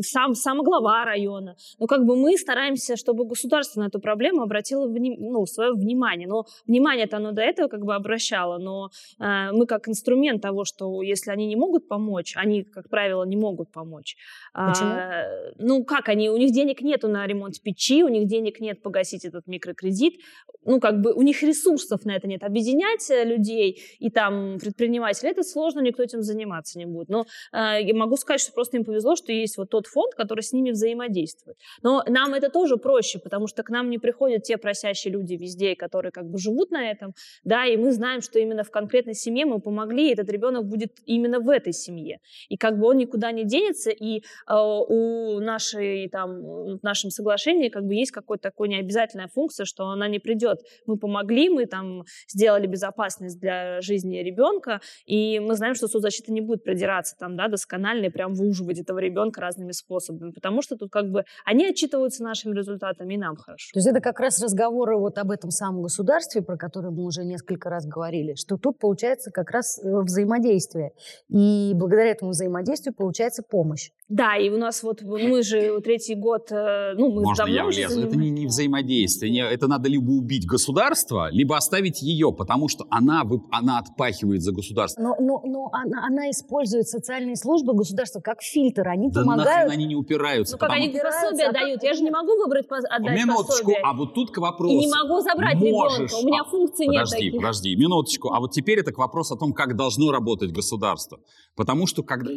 [0.03, 1.57] сам, сам глава района.
[1.79, 6.28] Ну как бы мы стараемся, чтобы государство на эту проблему обратила вни, ну, свое внимание.
[6.28, 11.02] Но внимание-то оно до этого как бы обращало, но э, мы как инструмент того, что
[11.02, 14.16] если они не могут помочь, они, как правило, не могут помочь.
[14.52, 14.90] Почему?
[14.90, 15.24] А,
[15.58, 19.24] ну как они, у них денег нету на ремонт печи, у них денег нет погасить
[19.24, 20.20] этот микрокредит,
[20.64, 22.42] ну как бы у них ресурсов на это нет.
[22.42, 27.08] Объединять э, людей и там предпринимателей, это сложно, никто этим заниматься не будет.
[27.08, 30.42] Но э, я могу сказать, что просто им повезло, что есть вот тот фонд, который
[30.42, 31.56] с ними взаимодействует.
[31.82, 35.76] Но нам это тоже проще, потому что к нам не приходят те просящие люди везде,
[35.76, 37.12] которые как бы живут на этом,
[37.44, 40.92] да, и мы знаем, что именно в конкретной семье мы помогли, и этот ребенок будет
[41.04, 42.18] именно в этой семье.
[42.48, 47.68] И как бы он никуда не денется, и э, у нашей, там, в нашем соглашении
[47.68, 50.61] как бы есть какая-то такая необязательная функция, что она не придет.
[50.87, 56.40] Мы помогли, мы там сделали безопасность для жизни ребенка, и мы знаем, что соцзащита не
[56.40, 60.90] будет продираться там, да, досконально и прям выуживать этого ребенка разными способами, потому что тут
[60.90, 63.73] как бы они отчитываются нашими результатами, и нам хорошо хорошо.
[63.73, 67.25] То есть это как раз разговоры вот об этом самом государстве, про которое мы уже
[67.25, 70.92] несколько раз говорили, что тут получается как раз э, взаимодействие.
[71.29, 73.90] И благодаря этому взаимодействию получается помощь.
[74.09, 78.07] Да, и у нас вот мы же третий год, э, ну мы Можно я влезу?
[78.07, 83.23] Это не, не взаимодействие, это надо либо убить государство, либо оставить ее, потому что она,
[83.51, 85.03] она отпахивает за государство.
[85.03, 89.71] Но, но, но она, она использует социальные службы государства как фильтр, они да помогают.
[89.71, 90.55] они не упираются.
[90.55, 93.81] Ну как они пособие а дают, я же не могу выбрать отдать Минуточку, пособие.
[93.85, 94.75] а вот тут к вопросу.
[94.75, 98.33] И не могу забрать Можешь, ребенка, у меня а, функций подожди, нет Подожди, подожди, минуточку,
[98.33, 101.18] а вот теперь это к вопросу о том, как должно работать государство.
[101.55, 102.31] Потому что когда,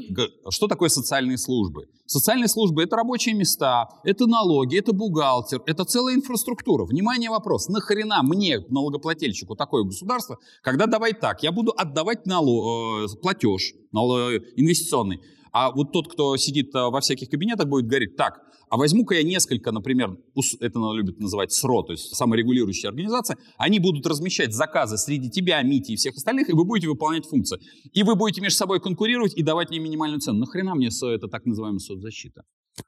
[0.49, 1.60] что такое социальные службы?
[2.05, 6.85] Социальные службы– это рабочие места, это налоги, это бухгалтер, это целая инфраструктура.
[6.85, 7.69] Внимание, вопрос.
[7.69, 14.43] Нахрена мне, налогоплательщику, такое государство, когда давай так, я буду отдавать налог, э, платеж налог,
[14.57, 15.21] инвестиционный,
[15.51, 19.23] а вот тот, кто сидит э, во всяких кабинетах, будет говорить, так, а возьму-ка я
[19.23, 20.17] несколько, например,
[20.61, 25.91] это любят называть СРО, то есть саморегулирующая организация, они будут размещать заказы среди тебя, Мити
[25.91, 27.59] и всех остальных, и вы будете выполнять функции.
[27.91, 30.39] И вы будете между собой конкурировать и давать мне минимальную цену.
[30.39, 32.43] Нахрена мне это так называемая соцзащита?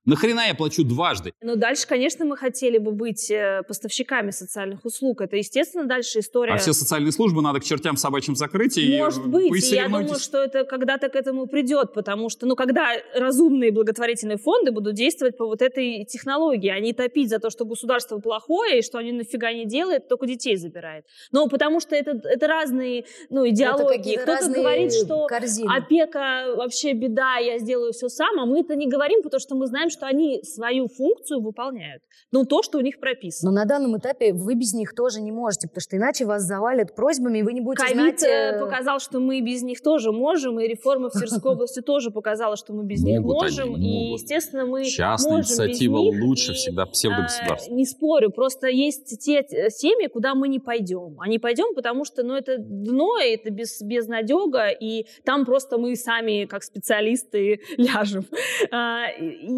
[0.06, 1.34] Нахрена я плачу дважды?
[1.42, 5.22] Ну, дальше, конечно, мы хотели бы быть э, поставщиками социальных услуг.
[5.22, 6.54] Это, естественно, дальше история...
[6.54, 10.16] А все социальные службы надо к чертям собачьим закрыть и Может быть, и я думаю,
[10.16, 15.38] что это когда-то к этому придет, потому что, ну, когда разумные благотворительные фонды будут действовать
[15.38, 19.12] по вот этой технологии, а не топить за то, что государство плохое, и что они
[19.12, 21.06] нафига не делают, только детей забирает.
[21.32, 24.18] Ну, потому что это, это разные, ну, идеологии.
[24.18, 25.70] Кто-то говорит, что корзины.
[25.74, 29.68] опека вообще беда, я сделаю все сам, а мы это не говорим, потому что мы
[29.68, 32.04] знаем, знаем, что они свою функцию выполняют.
[32.32, 33.52] Ну, то, что у них прописано.
[33.52, 36.96] Но на данном этапе вы без них тоже не можете, потому что иначе вас завалят
[36.96, 38.24] просьбами, и вы не будете Ковид знать...
[38.24, 42.12] э, э, показал, что мы без них тоже можем, и реформа в Тверской области тоже
[42.12, 43.76] показала, что мы без них можем.
[43.76, 47.72] И, естественно, мы Частная можем без инициатива лучше всегда псевдогосударства.
[47.72, 51.18] э, Не спорю, просто есть те семьи, куда мы не пойдем.
[51.20, 55.96] А не пойдем, потому что ну, это дно, это без, безнадега, и там просто мы
[55.96, 58.26] сами, как специалисты, ляжем.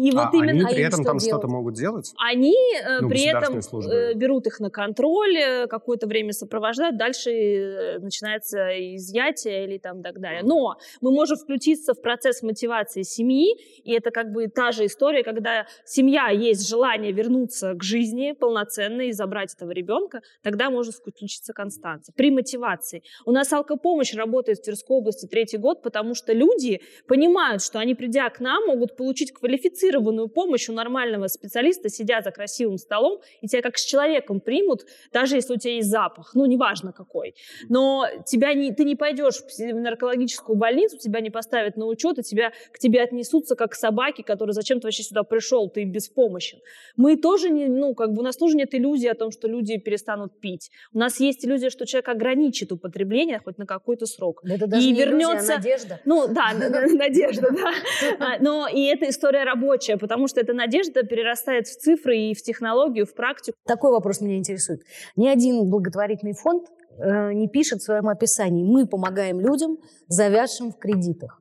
[0.06, 2.12] И вот а именно они при этом там что-то могут делать?
[2.16, 3.92] они э, Ну, при этом службы.
[3.92, 10.20] э, берут их на контроль, э, какое-то время сопровождают, дальше начинается изъятие или там так
[10.20, 10.42] далее.
[10.44, 15.24] Но мы можем включиться в процесс мотивации семьи, и это как бы та же история,
[15.24, 21.52] когда семья есть желание вернуться к жизни полноценной и забрать этого ребенка, тогда может включиться
[21.52, 22.12] Констанция.
[22.16, 23.02] При мотивации.
[23.24, 27.94] У нас алкопомощь работает в Тверской области третий год, потому что люди понимают, что они,
[27.96, 29.95] придя к нам, могут получить квалифицированную
[30.28, 35.36] помощь у нормального специалиста, сидя за красивым столом, и тебя как с человеком примут, даже
[35.36, 37.34] если у тебя есть запах, ну, неважно какой.
[37.68, 42.22] Но тебя не, ты не пойдешь в наркологическую больницу, тебя не поставят на учет, и
[42.22, 46.58] тебя, к тебе отнесутся как к собаке, который зачем ты вообще сюда пришел, ты беспомощен.
[46.96, 49.76] Мы тоже не, ну, как бы у нас тоже нет иллюзии о том, что люди
[49.78, 50.70] перестанут пить.
[50.92, 54.42] У нас есть иллюзия, что человек ограничит употребление хоть на какой-то срок.
[54.44, 56.00] Это даже и не иллюзия, а вернется- надежда.
[56.04, 56.52] Ну да,
[56.92, 57.72] надежда, да.
[58.18, 62.42] А, Но и эта история рабочая, потому что эта надежда перерастает в цифры и в
[62.42, 63.56] технологию, в практику.
[63.66, 64.80] Такой вопрос меня интересует.
[65.16, 66.68] Ни один благотворительный фонд
[66.98, 71.40] э, не пишет в своем описании «Мы помогаем людям, завязшим в кредитах».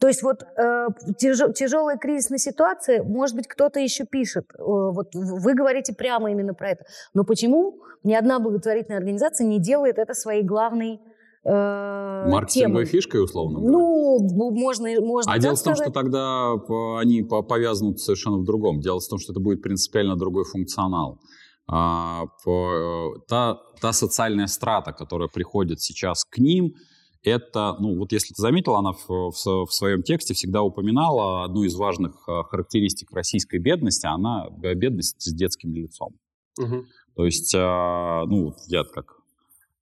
[0.00, 0.86] То есть вот э,
[1.20, 4.44] тяжё- тяжелая кризисная ситуация, может быть, кто-то еще пишет.
[4.56, 6.84] Э, вот вы говорите прямо именно про это.
[7.14, 11.00] Но почему ни одна благотворительная организация не делает это своей главной
[11.44, 12.84] Маркетинговой темой?
[12.86, 13.72] фишкой, условно говоря.
[13.78, 15.92] Ну, можно, можно А так дело в том, сказать.
[15.92, 18.80] что тогда по- они по- повязнут совершенно в другом.
[18.80, 21.20] Дело в том, что это будет принципиально другой функционал.
[21.70, 26.74] А, по- э, та, та социальная страта, которая приходит сейчас к ним,
[27.22, 31.64] это, ну вот если ты заметил, она в, в в своем тексте всегда упоминала одну
[31.64, 36.14] из важных характеристик российской бедности, она э, бедность с детским лицом.
[36.58, 36.86] Мгм.
[37.16, 39.17] То есть, ну, я как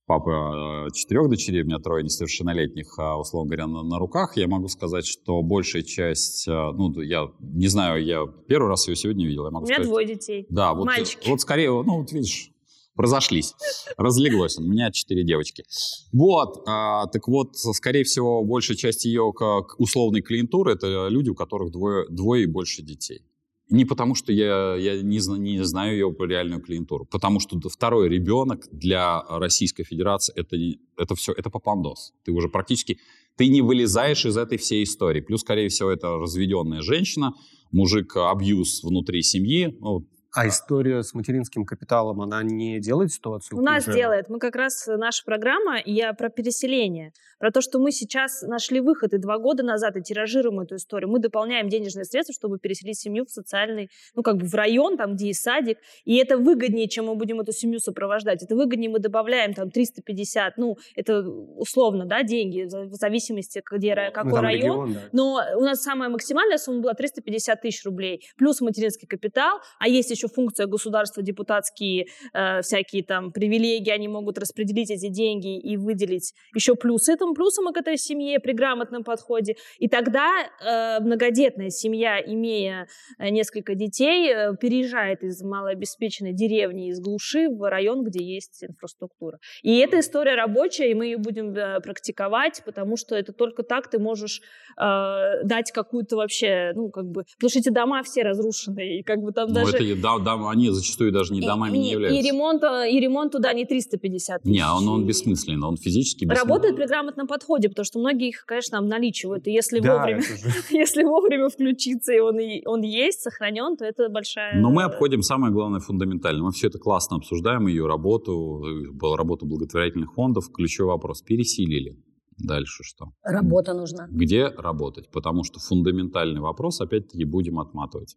[0.06, 4.68] папа четырех дочерей, у меня трое несовершеннолетних, а, условно говоря, на, на руках, я могу
[4.68, 9.44] сказать, что большая часть, а, ну, я не знаю, я первый раз ее сегодня видел,
[9.44, 9.90] я У могу меня сказать.
[9.90, 10.46] двое детей.
[10.48, 11.28] Да, вот, Мальчики.
[11.28, 12.50] вот скорее, ну, вот видишь,
[12.96, 13.54] разошлись,
[13.98, 14.58] разлеглось.
[14.58, 15.64] У меня четыре девочки.
[16.12, 21.34] Вот, а, так вот, скорее всего, большая часть ее как условной клиентуры это люди, у
[21.34, 23.22] которых двое, двое и больше детей.
[23.68, 28.68] Не потому, что я, я не, не знаю ее реальную клиентуру, потому что второй ребенок
[28.70, 30.56] для Российской Федерации это,
[30.96, 32.12] это все, это попандос.
[32.24, 32.98] Ты уже практически,
[33.36, 35.20] ты не вылезаешь из этой всей истории.
[35.20, 37.32] Плюс, скорее всего, это разведенная женщина,
[37.72, 43.62] мужик абьюз внутри семьи, ну, А история с материнским капиталом, она не делает ситуацию У
[43.62, 43.96] нас хуже?
[43.96, 44.28] делает.
[44.28, 48.80] Мы как раз, э, наша программа, я про переселение, про то, что мы сейчас нашли
[48.80, 51.08] выход, и два года назад, и тиражируем эту историю.
[51.08, 55.14] Мы дополняем денежные средства, чтобы переселить семью в социальный, ну, как бы в район, там,
[55.14, 58.42] где есть садик, и это выгоднее, чем мы будем эту семью сопровождать.
[58.42, 61.20] Это выгоднее мы добавляем, там, 350, ну, это
[61.56, 64.60] условно, да, деньги, в за- в зависимости, где, Ну, какой там район.
[64.88, 65.00] регион, да.
[65.12, 70.10] Но у нас самая максимальная сумма была 350 тысяч рублей, плюс материнский капитал, а есть
[70.10, 76.34] еще функция государства, депутатские э, всякие там привилегии, они могут распределить эти деньги и выделить
[76.54, 79.56] еще плюс этому плюсом к этой семье при грамотном подходе.
[79.78, 80.28] И тогда
[80.60, 87.68] э, многодетная семья, имея э, несколько детей, э, переезжает из малообеспеченной деревни, из глуши в
[87.68, 89.38] район, где есть инфраструктура.
[89.62, 93.88] И эта история рабочая, и мы ее будем э, практиковать, потому что это только так
[93.88, 94.40] ты можешь
[94.76, 99.20] э, дать какую-то вообще, ну, как бы, потому что эти дома все разрушенные, и как
[99.20, 99.76] бы там ну, даже...
[99.76, 102.22] это да- да- они зачастую даже не и- домами и, не и являются.
[102.28, 104.54] ремонт, э, и ремонт туда не 350 тысяч.
[104.54, 106.48] Не, он, он И- бессмысленный, он физически бессмысленный.
[106.48, 109.46] Работает при грамотном подходе, потому что многие их, конечно, обналичивают.
[109.46, 110.22] И если Да, вовремя,
[110.70, 114.60] если вовремя включиться, и он, и он есть, сохранен, то это большая...
[114.60, 116.44] Но мы обходим самое главное фундаментально.
[116.44, 120.44] Мы все это классно обсуждаем, ее работу, э, была работа благотворительных фондов.
[120.52, 121.22] Ключевой вопрос.
[121.22, 121.96] Переселили.
[122.38, 123.06] Дальше что?
[123.22, 124.06] Работа нужна.
[124.10, 125.10] Где работать?
[125.10, 128.14] Потому что фундаментальный вопрос, опять-таки, будем отматывать.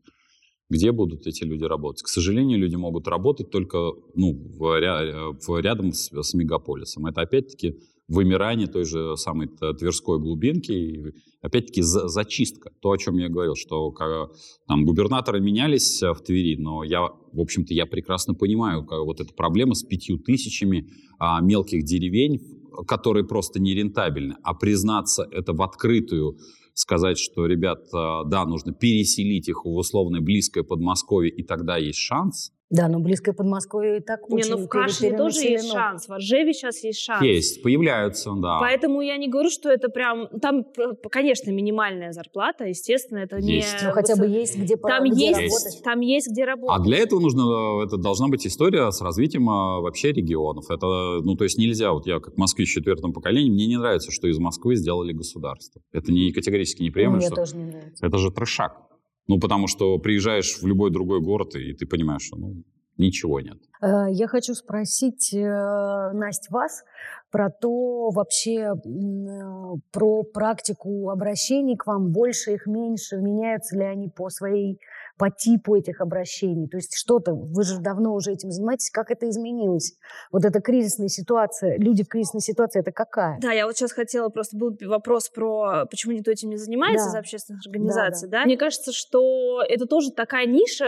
[0.69, 2.03] Где будут эти люди работать?
[2.03, 3.77] К сожалению, люди могут работать только
[4.13, 7.07] ну, в, в- рядом с, с мегаполисом.
[7.07, 7.75] Это, опять-таки,
[8.07, 10.71] вымирание той же самой Тверской глубинки.
[10.71, 12.71] И, опять-таки, за- зачистка.
[12.81, 14.29] То, о чем я говорил, что ка-
[14.67, 19.19] там губернаторы менялись э, в Твери, но я, в общем-то, я прекрасно понимаю, как вот
[19.21, 22.39] эта проблема с пятью тысячами а, мелких деревень,
[22.87, 24.35] которые просто нерентабельны.
[24.43, 26.37] А признаться это в открытую
[26.73, 32.51] сказать, что, ребят, да, нужно переселить их в условное близкое Подмосковье, и тогда есть шанс,
[32.69, 36.13] да, но близкое Подмосковье и так Не, очень ну в Кашине тоже есть шанс, в
[36.13, 37.23] Оржеве сейчас есть шанс.
[37.23, 38.59] есть, появляются, да.
[38.59, 40.27] Поэтому я не говорю, что это прям...
[40.39, 40.65] Там,
[41.11, 43.81] конечно, минимальная зарплата, естественно, это Есть.
[43.81, 43.87] не...
[43.87, 45.83] Ну, хотя бы есть где, Там где есть, работать.
[45.83, 46.79] там есть где работать.
[46.79, 50.65] А для этого нужно, это должна быть история с развитием а, вообще регионов.
[50.69, 50.85] Это,
[51.23, 54.37] ну, то есть нельзя, вот я как москвич четвертом поколении, мне не нравится, что из
[54.37, 55.81] Москвы сделали государство.
[55.91, 58.05] Это не категорически не приемлемо, Мне что тоже не нравится.
[58.05, 58.88] это же трешак.
[59.29, 62.63] Ну, потому что приезжаешь в любой другой город, и ты понимаешь, что ну,
[62.97, 63.59] ничего нет.
[63.79, 66.83] Э, Я хочу спросить, э, Настя, вас
[67.31, 74.09] про то вообще, э, про практику обращений к вам, больше их, меньше, меняются ли они
[74.09, 74.79] по своей,
[75.17, 76.67] по типу этих обращений?
[76.67, 79.95] То есть что-то, вы же давно уже этим занимаетесь, как это изменилось?
[80.31, 83.37] Вот эта кризисная ситуация, люди в кризисной ситуации, это какая?
[83.41, 87.11] Да, я вот сейчас хотела, просто был вопрос про, почему никто этим не занимается Да.
[87.11, 90.85] из общественных организаций, да, Мне кажется, что это тоже такая ниша,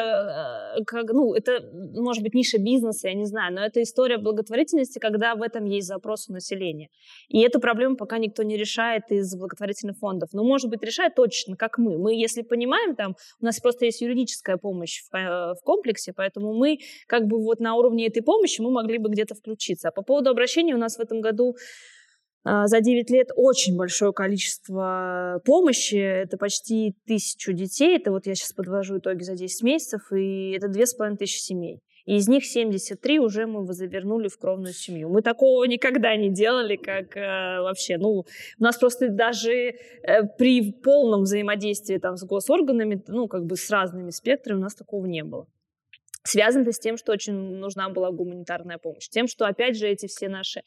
[0.77, 1.60] э, как, ну, это,
[1.93, 5.88] может быть, ниша бизнеса, я не знаю, но это история благотворительности, когда в этом есть
[5.88, 6.89] запрос у населения.
[7.30, 10.30] И эту проблему пока никто не решает из благотворительных фондов.
[10.34, 11.98] Но, может быть, решает точно, как мы.
[11.98, 16.54] Мы, если понимаем, там, у нас просто есть юридическая помощь в, э, в комплексе, поэтому
[16.54, 19.89] мы как бы вот на уровне этой помощи мы могли бы где-то включиться.
[19.89, 21.56] А по поводу обращений у нас в этом году
[22.44, 25.96] а, за 9 лет очень большое количество помощи.
[25.96, 27.98] Это почти тысячу детей.
[27.98, 30.02] Это вот я сейчас подвожу итоги за 10 месяцев.
[30.12, 31.80] И это две с половиной тысячи семей.
[32.06, 35.10] И из них 73 уже мы завернули в кровную семью.
[35.10, 37.98] Мы такого никогда не делали, как э, вообще.
[37.98, 38.26] Ну, у
[38.64, 39.74] нас просто даже э,
[40.38, 45.06] при полном взаимодействии там, с госорганами, ну, как бы с разными спектрами, у нас такого
[45.06, 45.48] не было.
[46.24, 49.08] Связано это с тем, что очень нужна была гуманитарная помощь.
[49.10, 50.62] Тем, что, опять же, эти все наши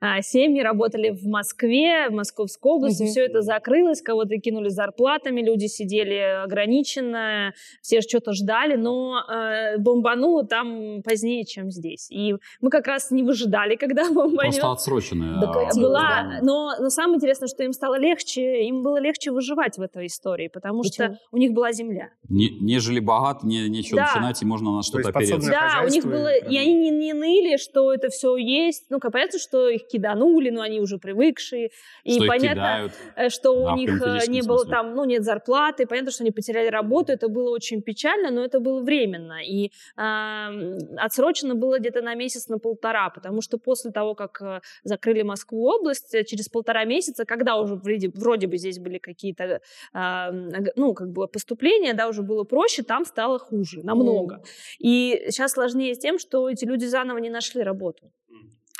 [0.00, 3.10] а, семьи работали в Москве, в Московской области, Мгм.
[3.10, 10.44] все это закрылось, кого-то кинули зарплатами, люди сидели ограниченно, все что-то ждали, но э, бомбануло
[10.46, 12.10] там позднее, чем здесь.
[12.10, 14.54] И мы как раз не выжидали, когда бомбанет.
[14.54, 15.40] Просто отсроченная.
[15.40, 16.38] Докатилось, а, Была, да.
[16.42, 20.48] но, но самое интересное, что им стало легче, им было легче выживать в этой истории,
[20.48, 21.14] потому Почему?
[21.14, 22.10] что у них была земля.
[22.28, 24.06] Не, нежели богат, не, нечего Да.
[24.14, 25.50] начинать, и можно на что-то опереться.
[25.50, 28.86] Да, у них было, и они не, не ныли, что это все есть.
[28.90, 31.70] Ну, как понятно, что их киданули, но они уже привыкшие.
[32.04, 32.92] И что понятно, кидают.
[33.16, 34.70] э, что у них э, не было смысле.
[34.70, 38.60] там, ну, нет зарплаты, понятно, что они потеряли работу, это было очень печально, но это
[38.60, 39.38] было временно.
[39.44, 44.60] И ам, отсрочено было где-то на месяц, на полтора, потому что после того, как э,
[44.84, 49.60] закрыли Москву область, э, через полтора месяца, когда уже вроде, вроде бы здесь были какие-то,
[49.92, 54.42] аг- ну, как бы поступления, да, уже было проще, там стало хуже, намного.
[54.78, 58.10] И сейчас сложнее с тем, что эти люди заново не нашли работу.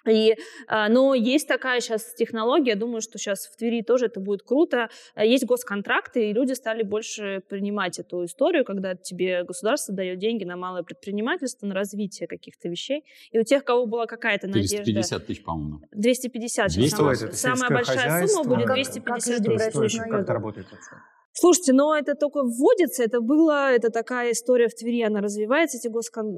[0.09, 0.37] И,
[0.67, 4.89] а, но есть такая сейчас технология, думаю, что сейчас в Твери тоже это будет круто.
[5.15, 10.45] А, Есть госконтракты, и люди стали больше принимать эту историю, когда тебе государство дает деньги
[10.45, 13.05] на малое предпринимательство, на развитие каких-то вещей.
[13.31, 14.79] И у тех, кого была какая-то надежда...
[14.79, 15.81] 450 тысяч, по-моему.
[15.93, 16.71] 250.
[16.71, 19.71] сейчас 200 самая, это самая большая сумма будет Как- 250 как люди Что, про это
[19.71, 20.13] что еще, узнают?
[20.13, 20.91] как это работает вообще?
[21.33, 25.89] Слушайте, но это только вводится, это было, это такая история в Твери, она развивается, эти
[25.89, 26.37] госкон...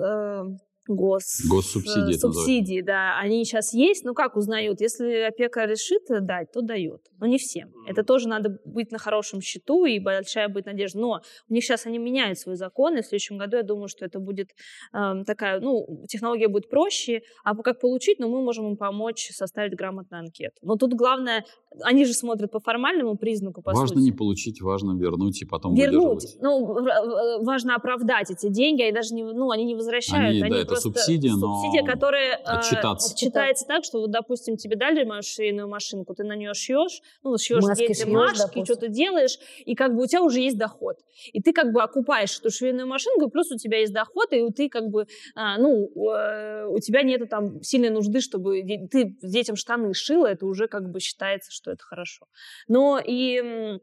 [0.92, 1.40] э, гос...
[1.48, 4.80] Госсубсидии э, это субсидии, да, они сейчас есть, ну как узнают?
[4.80, 7.72] Если опека решит дать, то дает, но не всем.
[7.86, 10.98] Это тоже надо быть на хорошем счету и большая быть надежда.
[11.00, 14.18] Но у них сейчас они меняют свои законы, в следующем году я думаю, что это
[14.20, 14.50] будет
[14.92, 19.74] эм, такая, ну, технология будет проще, а как получить, ну, мы можем им помочь составить
[19.76, 20.56] грамотную анкету.
[20.62, 21.44] Но тут главное,
[21.82, 24.00] они же смотрят по формальному признаку, по важно сути.
[24.00, 26.36] не получить, важно вернуть и потом Вернуть.
[26.40, 30.30] Ну, в- важно оправдать эти деньги, они даже не, ну, они не возвращают.
[30.30, 33.12] Они, да, они это просто- субсидия, но Субсидия, которая э, отчитаться.
[33.12, 37.62] отчитается так, что вот, допустим, тебе дали швейную машинку, ты на нее шьешь, ну, шьешь
[37.62, 38.64] Маски детям маски, допустим.
[38.64, 40.96] что-то делаешь, и как бы у тебя уже есть доход.
[41.32, 44.68] И ты как бы окупаешь эту швейную машинку, плюс у тебя есть доход, и ты
[44.68, 49.94] как бы, а, ну, э, у тебя нету там сильной нужды, чтобы ты детям штаны
[49.94, 52.26] шила, это уже как бы считается, что это хорошо.
[52.68, 53.78] Но и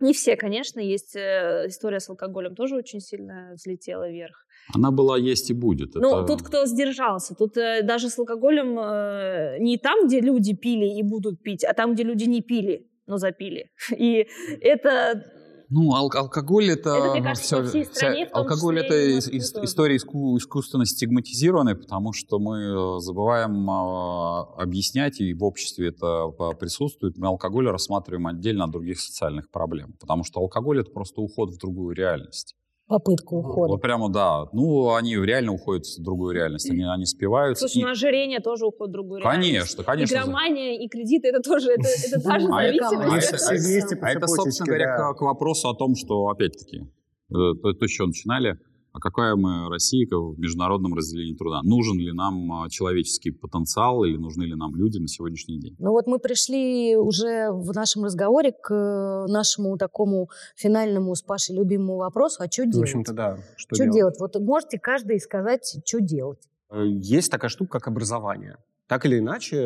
[0.00, 4.43] не все, конечно, есть э, история с алкоголем тоже очень сильно взлетела вверх.
[4.72, 5.94] Она была, есть и будет.
[5.94, 7.34] Ну, Это- тут кто сдержался.
[7.34, 11.74] Тут э, даже с алкоголем э, не там, где люди пили и будут пить, а
[11.74, 13.70] там, где люди не пили, но запили.
[13.98, 14.26] И
[14.60, 15.22] это...
[15.70, 19.64] Ну, ал- алкоголь это, Это, кажется, всей вся- стране, в том алкоголь это и тоже.
[19.64, 26.24] история иску- искусственно стигматизированная, потому что мы э, забываем а, объяснять, и в обществе это
[26.38, 27.16] а, присутствует.
[27.16, 31.58] Мы алкоголь рассматриваем отдельно от других социальных проблем, потому что алкоголь это просто уход в
[31.58, 32.54] другую реальность.
[32.86, 33.72] Попытка ухода.
[33.72, 34.46] Вот прямо, да.
[34.52, 37.66] Ну, они реально уходят в другую реальность, они, они спиваются.
[37.68, 39.84] Слушай, и- ну ожирение тоже уходит в другую Конечно, реальность.
[39.84, 40.14] конечно.
[40.16, 42.54] Игромания и кредиты, это тоже, это, это та же это-
[42.88, 43.92] а зависимость.
[43.92, 46.84] это- А это, собственно говоря, к, вопросу о том, что, опять-таки, э,
[47.30, 48.58] то, то, с чего начинали,
[48.94, 51.60] а какая мы Россия в международном разделении труда?
[51.64, 55.74] Нужен ли нам а, человеческий потенциал или нужны ли нам люди на сегодняшний день?
[55.80, 61.56] Ну вот мы пришли уже в нашем разговоре к э, нашему такому финальному с Пашей
[61.56, 62.82] любимому вопросу, а что В делать?
[62.88, 63.36] общем-то, да.
[63.56, 63.94] Что, Что делать?
[63.96, 64.20] делать?
[64.20, 66.38] Вот можете каждый сказать, что делать.
[66.70, 68.58] Э, Есть такая штука, как образование.
[68.86, 69.56] Так или иначе,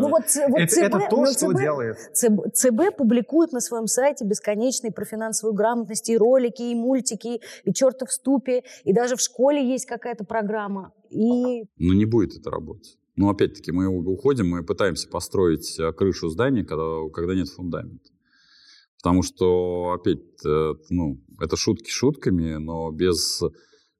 [0.00, 1.96] Ну вот, вот это, ЦБ, это то, но что ЦБ делает.
[2.14, 7.72] ЦБ, ЦБ публикует на своем сайте бесконечные про финансовую грамотность и ролики, и мультики, и
[7.72, 10.92] чертов ступе, и даже в школе есть какая-то программа.
[11.10, 12.98] И Ну, не будет это работать.
[13.16, 18.10] Ну, опять-таки, мы уходим, мы пытаемся построить э, крышу здания, когда, когда нет фундамента.
[19.02, 23.42] Потому что, опять, э, ну, это шутки шутками, но без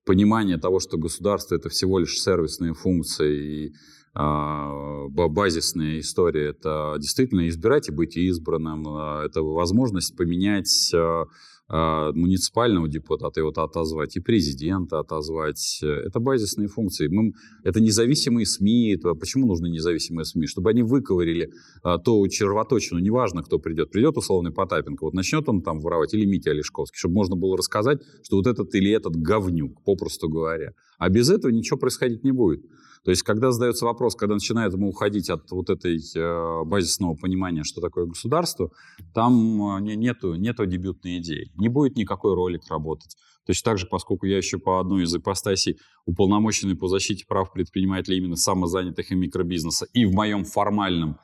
[0.04, 3.72] понимания того, что государство это всего лишь сервисные функции и
[4.18, 11.26] базисная история, это действительно избирать и быть избранным, а, это возможность поменять а,
[11.70, 15.80] а, муниципального депутата, его отозвать, и президента отозвать.
[15.82, 17.08] Это базисные функции.
[17.08, 18.94] Мы, это независимые СМИ.
[18.94, 20.46] Это, почему нужны независимые СМИ?
[20.46, 21.52] Чтобы они выковырили
[21.82, 23.90] а, то червоточину, неважно, кто придет.
[23.90, 28.00] Придет условный Потапенко, вот начнет он там воровать, или Митя Олешковский, чтобы можно было рассказать,
[28.22, 30.72] что вот этот или этот говнюк, попросту говоря.
[30.98, 32.64] А без этого ничего происходить не будет.
[33.04, 37.64] То есть, когда задается вопрос, когда начинает мы уходить от вот этой э, базисного понимания,
[37.64, 38.70] что такое государство,
[39.14, 41.50] там э, не- нету, нету дебютной идеи.
[41.56, 43.16] Не будет никакой ролик работать.
[43.46, 48.18] Точно так же, поскольку я еще по одной из ипостасей уполномоченный по защите прав предпринимателей
[48.18, 51.18] именно самозанятых и микробизнеса, и в моем формальном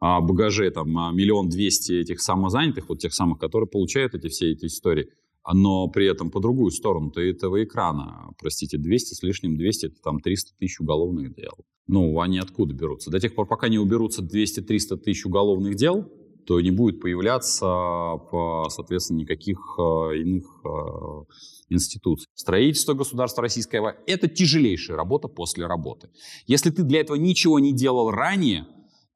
[0.00, 4.50] а, багаже там а, миллион двести этих самозанятых, вот тех самых, которые получают эти все
[4.50, 5.10] эти истории,
[5.52, 9.96] но при этом по другую сторону то этого экрана, простите, 200 с лишним 200, это
[10.02, 11.52] там 300 тысяч уголовных дел.
[11.86, 13.10] Ну, они откуда берутся?
[13.10, 16.08] До тех пор, пока не уберутся 200-300 тысяч уголовных дел,
[16.46, 21.24] то не будет появляться, по, соответственно, никаких а, иных а,
[21.68, 22.26] институций.
[22.34, 26.10] Строительство государства российского– это тяжелейшая работа после работы.
[26.46, 28.66] Если ты для этого ничего не делал ранее,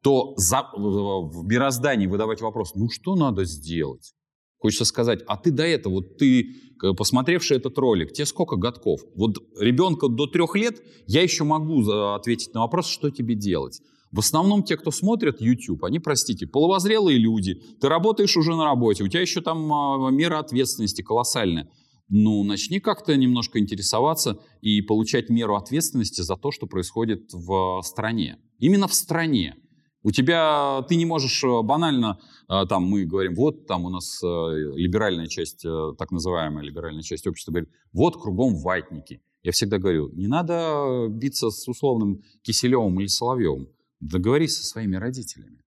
[0.03, 4.13] то за, в мироздании выдавать вопрос, ну что надо сделать?
[4.65, 9.03] Хочется сказать, а ты до этого, вот ты, к- посмотревший этот ролик, тебе сколько годков?
[9.15, 13.83] Вот ребенка до трех лет я еще могу ответить на вопрос, что тебе делать.
[14.11, 19.05] В основном те, кто смотрят YouTube, они, простите, половозрелые люди, ты работаешь уже на работе,
[19.05, 21.69] у тебя еще там а, мера ответственности колоссальная.
[22.09, 28.39] Ну, начни как-то немножко интересоваться и получать меру ответственности за то, что происходит в стране.
[28.61, 29.57] Именно в стране.
[30.05, 34.23] У тебя, ты не можешь э, банально, э, там мы говорим, вот там у нас
[34.23, 34.27] э,
[34.77, 35.63] либеральная часть,
[35.99, 39.23] так называемая либеральная часть общества говорит, вот кругом ватники.
[39.43, 43.69] Я всегда говорю, не надо биться с условным Киселевым или Соловьевым.
[44.01, 45.63] Договорись со своими родителями.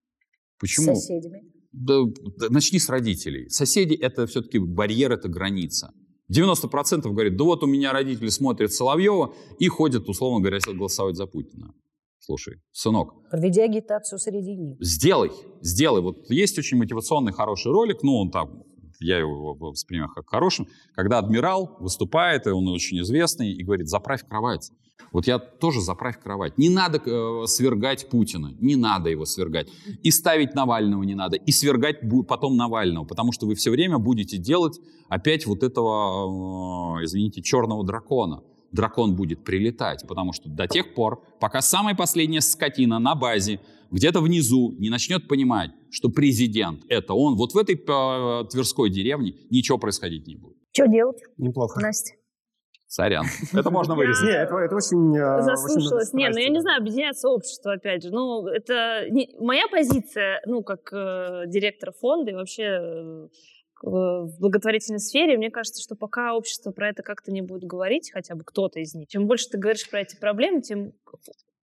[0.60, 0.94] Почему?
[0.94, 1.42] с соседями.
[1.72, 2.04] Да,
[2.36, 3.48] да, начни с родителей.
[3.50, 5.92] Соседи– это все-таки барьер, это граница.
[6.32, 11.26] 90% говорит, да вот у меня родители смотрят Соловьева и ходят, условно говоря, голосовать за
[11.26, 11.74] Путина.
[12.20, 14.76] Слушай, сынок, Проведи агитацию среди них.
[14.80, 16.02] сделай, сделай.
[16.02, 18.64] Вот есть очень мотивационный хороший ролик, ну он там,
[19.00, 24.26] я его воспринимаю как хорошим, когда адмирал выступает, и он очень известный, и говорит, заправь
[24.26, 24.70] кровать.
[25.12, 26.58] Вот я тоже заправь кровать.
[26.58, 29.68] Не надо э, свергать Путина, не надо его свергать.
[30.02, 34.36] И ставить Навального не надо, и свергать потом Навального, потому что вы все время будете
[34.36, 38.42] делать опять вот этого, э, извините, черного дракона.
[38.72, 43.60] Дракон будет прилетать, потому что до тех пор, пока самая последняя скотина на базе
[43.90, 49.34] где-то внизу не начнет понимать, что президент— это он, вот в этой э, Тверской деревне
[49.50, 50.56] ничего происходить не будет.
[50.72, 51.80] Что делать, Неплохо.
[51.80, 52.12] Настя?
[52.86, 53.26] Сорян.
[53.52, 54.24] Это можно вырезать.
[54.24, 55.14] Не, это, это очень...
[55.16, 56.08] э, Заслушалась.
[56.08, 58.10] очень Не, ну я не знаю, объединяться общество, опять же.
[58.10, 63.28] Ну, это не- моя позиция, ну, как э, директор фонда и вообще э,
[63.82, 68.34] в благотворительной сфере, мне кажется, что пока общество про это как-то не будет говорить, хотя
[68.34, 70.92] бы кто-то из них, чем больше ты говоришь про эти проблемы, тем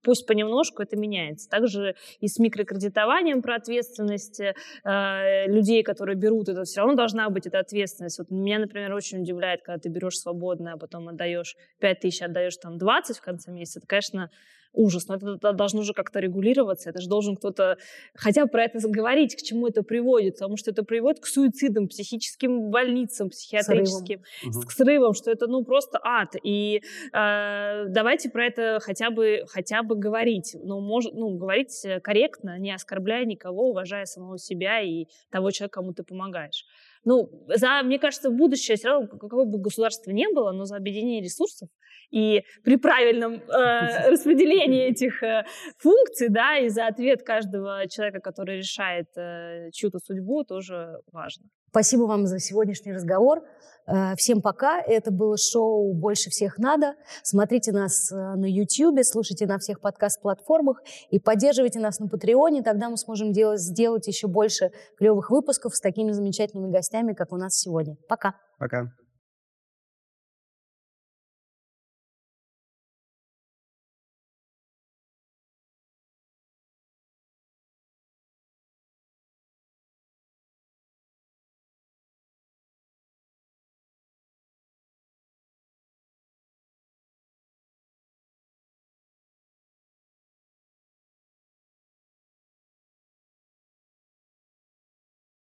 [0.05, 1.49] пусть понемножку это меняется.
[1.49, 7.47] Также и с микрокредитованием про ответственность э, людей, которые берут это, все равно должна быть
[7.47, 8.20] эта ответственность.
[8.20, 12.55] Вот меня, например, очень удивляет, когда ты берешь свободно, а потом отдаешь 5 тысяч, отдаешь
[12.57, 13.80] там 20 в конце месяца.
[13.80, 14.30] Это, конечно,
[14.76, 17.78] ужас, но это должно же как-то регулироваться, это же должен кто-то
[18.13, 21.88] хотя бы про это заговорить, к чему это приводит, потому что это приводит к суицидам,
[21.88, 24.53] психическим больницам, психиатрическим, Мгм.
[24.53, 26.36] с, к срывам, что это ну просто ад.
[26.43, 26.82] И
[27.13, 32.57] э, давайте про это хотя бы хотя бы говорить, ну может, ну говорить э, корректно,
[32.59, 36.65] не оскорбляя никого, уважая самого себя и того человека, кому ты помогаешь.
[37.03, 41.21] ну, за, мне кажется, будущее все равно, какого бы государства не было, но за объединение
[41.21, 41.69] ресурсов
[42.12, 45.45] и при правильном э, распределении этих э,
[45.78, 51.45] функций, да, и за ответ каждого человека, который решает э, чью-то судьбу, тоже важно.
[51.70, 53.43] Спасибо вам за сегодняшний разговор.
[53.86, 54.82] Э, всем пока.
[54.82, 56.95] Это было шоу «Больше всех надо».
[57.22, 62.64] Смотрите нас э, на YouTube, слушайте на всех подкаст-платформах и поддерживайте нас на Патреоне.
[62.64, 67.38] Тогда мы сможем делать, сделать еще больше клевых выпусков с такими замечательными гостями, как у
[67.38, 67.97] нас сегодня.
[68.08, 68.36] Пока.
[68.58, 68.91] Пока.